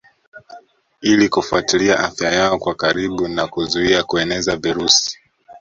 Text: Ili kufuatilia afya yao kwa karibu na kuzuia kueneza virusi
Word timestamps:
Ili 1.01 1.29
kufuatilia 1.29 1.99
afya 1.99 2.31
yao 2.31 2.57
kwa 2.59 2.75
karibu 2.75 3.27
na 3.27 3.47
kuzuia 3.47 4.03
kueneza 4.03 4.55
virusi 4.57 5.19